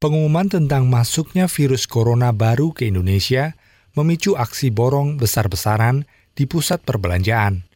[0.00, 3.52] Pengumuman tentang masuknya virus corona baru ke Indonesia
[3.92, 7.68] memicu aksi borong besar-besaran di pusat perbelanjaan.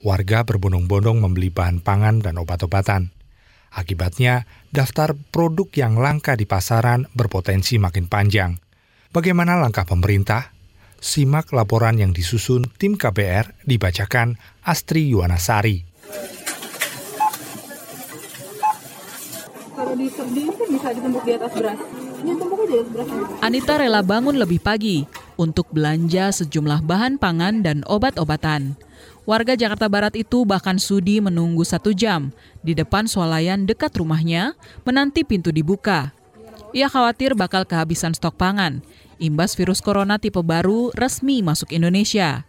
[0.00, 3.12] Warga berbondong-bondong membeli bahan pangan dan obat-obatan.
[3.76, 8.56] Akibatnya, daftar produk yang langka di pasaran berpotensi makin panjang.
[9.12, 10.56] Bagaimana langkah pemerintah?
[10.96, 15.84] Simak laporan yang disusun tim KBR dibacakan Astri Yuwanasari.
[23.44, 25.04] Anita rela bangun lebih pagi
[25.36, 28.80] untuk belanja sejumlah bahan pangan dan obat-obatan.
[29.28, 32.32] Warga Jakarta Barat itu bahkan sudi menunggu satu jam
[32.64, 34.56] di depan swalayan dekat rumahnya
[34.88, 36.16] menanti pintu dibuka.
[36.72, 38.80] Ia khawatir bakal kehabisan stok pangan,
[39.20, 42.48] imbas virus corona tipe baru resmi masuk Indonesia.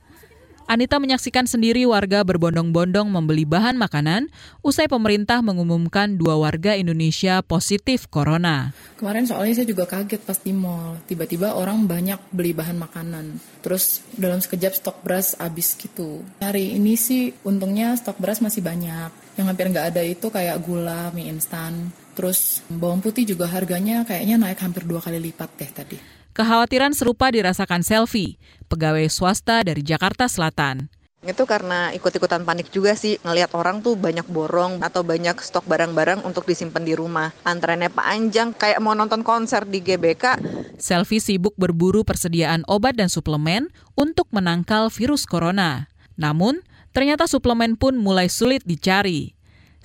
[0.68, 4.28] Anita menyaksikan sendiri warga berbondong-bondong membeli bahan makanan
[4.60, 8.76] usai pemerintah mengumumkan dua warga Indonesia positif corona.
[9.00, 13.40] Kemarin soalnya saya juga kaget pas di mall, tiba-tiba orang banyak beli bahan makanan.
[13.64, 16.20] Terus dalam sekejap stok beras habis gitu.
[16.44, 19.40] Hari ini sih untungnya stok beras masih banyak.
[19.40, 21.96] Yang hampir nggak ada itu kayak gula, mie instan.
[22.18, 25.98] Terus bawang putih juga harganya kayaknya naik hampir dua kali lipat deh tadi.
[26.34, 30.90] Kekhawatiran serupa dirasakan Selfie, pegawai swasta dari Jakarta Selatan.
[31.26, 36.22] Itu karena ikut-ikutan panik juga sih, ngelihat orang tuh banyak borong atau banyak stok barang-barang
[36.26, 37.34] untuk disimpan di rumah.
[37.42, 40.42] Antreannya panjang, kayak mau nonton konser di GBK.
[40.78, 45.90] Selfie sibuk berburu persediaan obat dan suplemen untuk menangkal virus corona.
[46.18, 46.62] Namun,
[46.94, 49.37] ternyata suplemen pun mulai sulit dicari.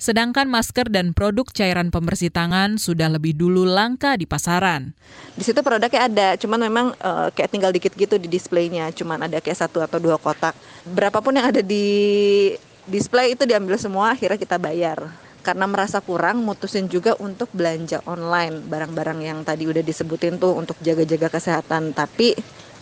[0.03, 4.91] Sedangkan masker dan produk cairan pembersih tangan sudah lebih dulu langka di pasaran.
[5.39, 9.39] Di situ produknya ada, cuman memang uh, kayak tinggal dikit gitu di displaynya, cuman ada
[9.39, 10.59] kayak satu atau dua kotak.
[10.83, 11.87] Berapapun yang ada di
[12.83, 15.07] display itu diambil semua, akhirnya kita bayar.
[15.39, 20.75] Karena merasa kurang, mutusin juga untuk belanja online barang-barang yang tadi udah disebutin tuh untuk
[20.83, 21.95] jaga-jaga kesehatan.
[21.95, 22.35] Tapi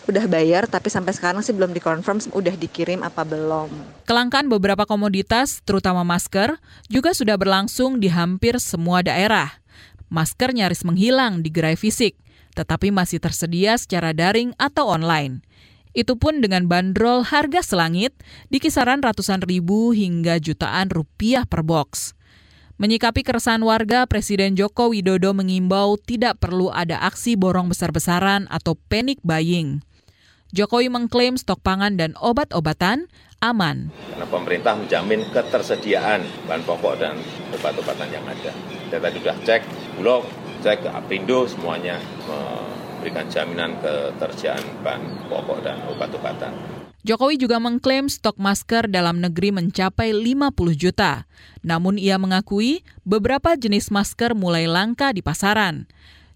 [0.08, 3.70] udah bayar tapi sampai sekarang sih belum dikonfirm udah dikirim apa belum.
[4.06, 6.58] Kelangkaan beberapa komoditas, terutama masker,
[6.90, 9.62] juga sudah berlangsung di hampir semua daerah.
[10.12, 12.18] Masker nyaris menghilang di gerai fisik,
[12.52, 15.40] tetapi masih tersedia secara daring atau online.
[15.92, 18.16] Itu pun dengan bandrol harga selangit
[18.48, 22.16] di kisaran ratusan ribu hingga jutaan rupiah per box.
[22.80, 29.20] Menyikapi keresahan warga, Presiden Joko Widodo mengimbau tidak perlu ada aksi borong besar-besaran atau panic
[29.20, 29.84] buying.
[30.52, 33.08] Jokowi mengklaim stok pangan dan obat-obatan
[33.40, 33.88] aman.
[33.88, 37.16] Karena pemerintah menjamin ketersediaan bahan pokok dan
[37.56, 38.52] obat-obatan yang ada.
[38.92, 39.62] Saya tadi sudah cek
[39.96, 40.28] Bulog,
[40.60, 41.96] cek ke Apindo, semuanya
[42.28, 46.52] memberikan jaminan ketersediaan bahan pokok dan obat-obatan.
[47.00, 51.24] Jokowi juga mengklaim stok masker dalam negeri mencapai 50 juta.
[51.64, 55.88] Namun ia mengakui beberapa jenis masker mulai langka di pasaran.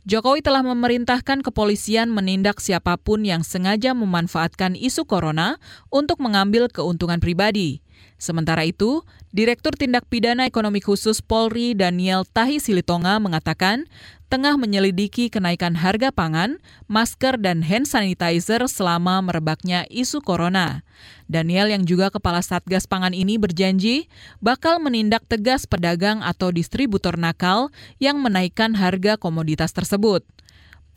[0.07, 5.59] Jokowi telah memerintahkan kepolisian menindak siapa pun yang sengaja memanfaatkan isu corona
[5.91, 7.83] untuk mengambil keuntungan pribadi.
[8.15, 9.03] Sementara itu,
[9.35, 13.91] Direktur Tindak Pidana Ekonomi Khusus Polri Daniel Tahi Silitonga mengatakan
[14.27, 16.59] tengah menyelidiki kenaikan harga pangan,
[16.91, 20.83] masker, dan hand sanitizer selama merebaknya isu corona.
[21.31, 24.11] Daniel yang juga kepala Satgas Pangan ini berjanji
[24.43, 27.71] bakal menindak tegas pedagang atau distributor nakal
[28.03, 30.27] yang menaikkan harga komoditas tersebut.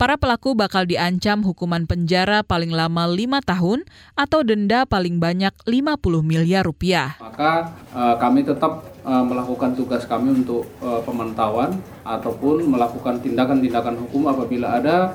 [0.00, 3.84] Para pelaku bakal diancam hukuman penjara paling lama lima tahun
[4.16, 7.20] atau denda paling banyak 50 miliar rupiah.
[7.20, 14.28] Maka uh, kami tetap uh, melakukan tugas kami untuk uh, pemantauan ataupun melakukan tindakan-tindakan hukum
[14.30, 15.14] apabila ada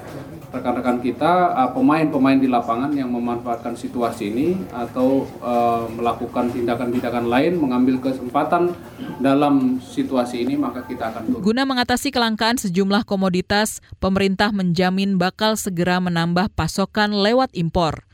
[0.55, 7.59] rekan-rekan kita uh, pemain-pemain di lapangan yang memanfaatkan situasi ini atau uh, melakukan tindakan-tindakan lain
[7.59, 8.71] mengambil kesempatan
[9.19, 11.43] dalam situasi ini maka kita akan turun.
[11.43, 18.07] Guna mengatasi kelangkaan sejumlah komoditas, pemerintah menjamin bakal segera menambah pasokan lewat impor.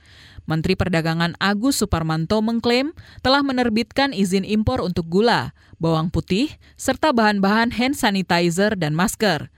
[0.49, 2.91] Menteri Perdagangan Agus Suparmanto mengklaim
[3.21, 9.53] telah menerbitkan izin impor untuk gula, bawang putih, serta bahan-bahan hand sanitizer dan masker.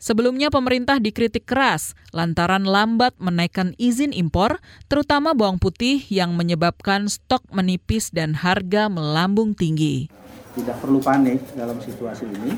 [0.00, 4.56] Sebelumnya pemerintah dikritik keras lantaran lambat menaikkan izin impor,
[4.88, 10.08] terutama bawang putih yang menyebabkan stok menipis dan harga melambung tinggi.
[10.56, 12.56] Tidak perlu panik dalam situasi ini.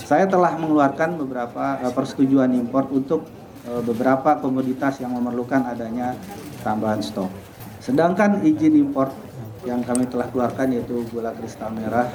[0.00, 3.28] Saya telah mengeluarkan beberapa eh, persetujuan impor untuk
[3.62, 6.18] beberapa komoditas yang memerlukan adanya
[6.66, 7.30] tambahan stok.
[7.82, 9.10] Sedangkan izin impor
[9.62, 12.10] yang kami telah keluarkan yaitu gula kristal merah,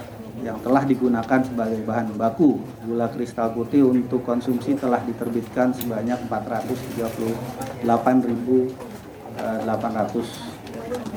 [0.45, 2.61] yang telah digunakan sebagai bahan baku.
[2.85, 7.85] Gula kristal putih untuk konsumsi telah diterbitkan sebanyak 438.802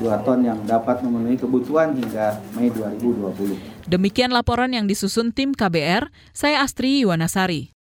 [0.01, 3.87] eh, ton yang dapat memenuhi kebutuhan hingga Mei 2020.
[3.89, 7.80] Demikian laporan yang disusun tim KBR, saya Astri Yuwanasari.